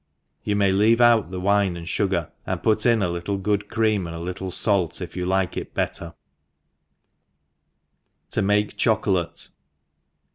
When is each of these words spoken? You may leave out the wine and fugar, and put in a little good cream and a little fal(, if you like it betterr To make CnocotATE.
You 0.43 0.55
may 0.55 0.71
leave 0.71 0.99
out 0.99 1.29
the 1.29 1.39
wine 1.39 1.77
and 1.77 1.85
fugar, 1.85 2.31
and 2.47 2.63
put 2.63 2.87
in 2.87 3.03
a 3.03 3.07
little 3.07 3.37
good 3.37 3.69
cream 3.69 4.07
and 4.07 4.15
a 4.15 4.19
little 4.19 4.49
fal(, 4.49 4.99
if 4.99 5.15
you 5.15 5.27
like 5.27 5.55
it 5.55 5.75
betterr 5.75 6.15
To 8.31 8.41
make 8.41 8.77
CnocotATE. 8.77 9.49